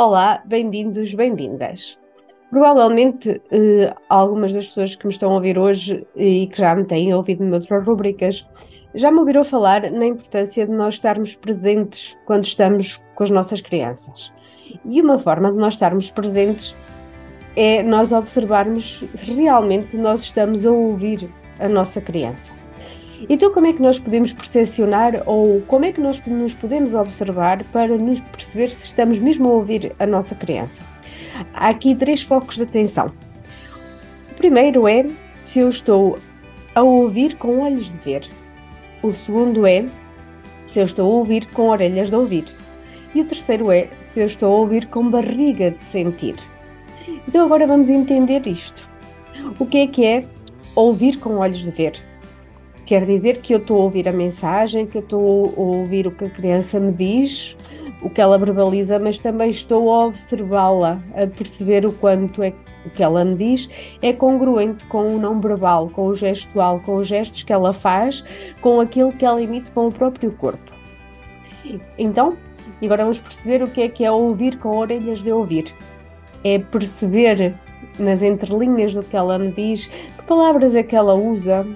[0.00, 1.98] Olá, bem-vindos, bem-vindas.
[2.50, 6.84] Provavelmente eh, algumas das pessoas que me estão a ouvir hoje e que já me
[6.84, 8.46] têm ouvido noutras rubricas
[8.94, 13.60] já me ouviram falar na importância de nós estarmos presentes quando estamos com as nossas
[13.60, 14.32] crianças.
[14.84, 16.76] E uma forma de nós estarmos presentes
[17.56, 22.57] é nós observarmos se realmente nós estamos a ouvir a nossa criança.
[23.28, 27.64] Então, como é que nós podemos percepcionar ou como é que nós nos podemos observar
[27.64, 30.82] para nos perceber se estamos mesmo a ouvir a nossa criança?
[31.52, 33.06] Há aqui três focos de atenção.
[34.30, 36.18] O primeiro é se eu estou
[36.74, 38.30] a ouvir com olhos de ver.
[39.02, 39.86] O segundo é
[40.64, 42.44] se eu estou a ouvir com orelhas de ouvir.
[43.14, 46.36] E o terceiro é se eu estou a ouvir com barriga de sentir.
[47.26, 48.88] Então, agora vamos entender isto.
[49.58, 50.24] O que é que é
[50.74, 52.07] ouvir com olhos de ver?
[52.88, 56.10] Quer dizer que eu estou a ouvir a mensagem, que eu estou a ouvir o
[56.10, 57.54] que a criança me diz,
[58.00, 62.54] o que ela verbaliza, mas também estou a observá-la, a perceber o quanto é
[62.86, 63.68] o que ela me diz
[64.00, 68.24] é congruente com o não verbal, com o gestual, com os gestos que ela faz,
[68.62, 70.72] com aquilo que ela emite com o próprio corpo.
[71.98, 72.38] Então,
[72.82, 75.74] agora vamos perceber o que é que é ouvir com orelhas de ouvir.
[76.42, 77.54] É perceber
[77.98, 81.66] nas entrelinhas do que ela me diz, que palavras é que ela usa,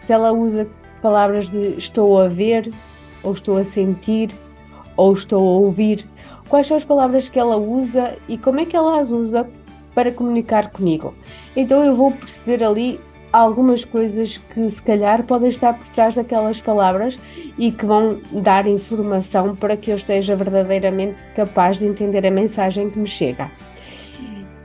[0.00, 0.68] se ela usa
[1.02, 2.72] palavras de estou a ver,
[3.22, 4.30] ou estou a sentir,
[4.96, 6.06] ou estou a ouvir,
[6.48, 9.48] quais são as palavras que ela usa e como é que ela as usa
[9.94, 11.14] para comunicar comigo.
[11.56, 13.00] Então eu vou perceber ali
[13.32, 17.18] algumas coisas que se calhar podem estar por trás daquelas palavras
[17.58, 22.88] e que vão dar informação para que eu esteja verdadeiramente capaz de entender a mensagem
[22.90, 23.50] que me chega.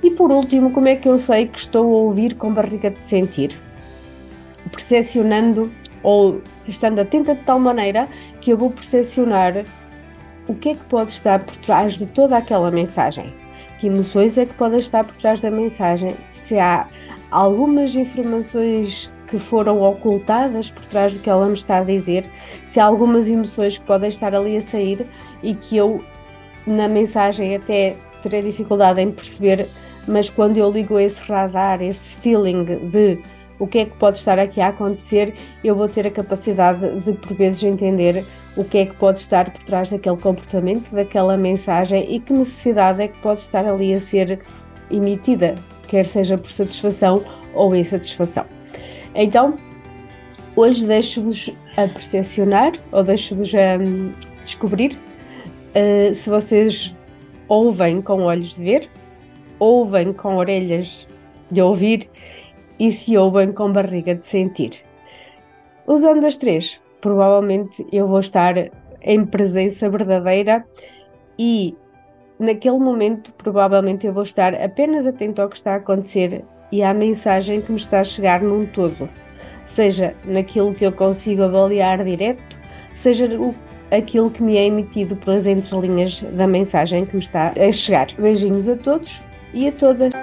[0.02, 3.02] E por último, como é que eu sei que estou a ouvir com barriga de
[3.02, 3.58] sentir?
[4.74, 8.10] Percepcionando ou estando atenta de tal maneira
[8.42, 9.64] que eu vou percepcionar
[10.48, 13.34] o que é que pode estar por trás de toda aquela mensagem.
[13.80, 16.16] Que emoções é que podem estar por trás da mensagem?
[16.34, 16.88] Se há
[17.32, 22.30] algumas informações que foram ocultadas por trás do que ela me está a dizer,
[22.66, 25.08] se há algumas emoções que podem estar ali a sair
[25.42, 26.04] e que eu,
[26.68, 29.68] na mensagem, até terei dificuldade em perceber,
[30.08, 33.20] mas quando eu ligo esse radar, esse feeling de
[33.64, 37.14] o que é que pode estar aqui a acontecer, eu vou ter a capacidade de,
[37.14, 38.26] por vezes, entender
[38.58, 43.02] o que é que pode estar por trás daquele comportamento, daquela mensagem e que necessidade
[43.02, 44.42] é que pode estar ali a ser
[44.92, 45.56] emitida,
[45.88, 48.44] quer seja por satisfação ou insatisfação.
[49.16, 49.58] Então,
[50.58, 54.12] hoje deixo-vos a percepcionar ou deixo-vos a um,
[54.44, 54.98] descobrir
[55.74, 56.94] uh, se vocês
[57.48, 58.90] ouvem com olhos de ver,
[59.58, 61.08] ouvem com orelhas
[61.50, 62.10] de ouvir
[62.80, 64.84] e se ouvem com barriga de sentir.
[65.86, 68.56] Usando as três, provavelmente eu vou estar
[69.02, 70.66] em presença verdadeira
[71.38, 71.76] e
[72.40, 76.94] naquele momento provavelmente eu vou estar apenas atento ao que está a acontecer e à
[76.94, 79.10] mensagem que me está a chegar num todo,
[79.66, 82.60] seja naquilo que eu consigo avaliar direto,
[82.96, 83.54] seja o,
[83.92, 88.08] aquilo que me é emitido pelas entrelinhas da mensagem que me está a chegar.
[88.18, 89.22] Beijinhos a todos
[89.54, 90.23] e a todas.